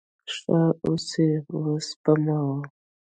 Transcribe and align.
ښه، 0.35 0.59
اوس 0.85 1.07
یی 1.21 1.29
وسپموه 1.65 2.57